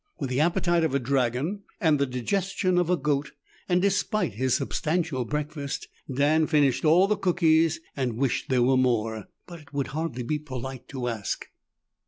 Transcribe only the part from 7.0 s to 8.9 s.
the cookies and wished there were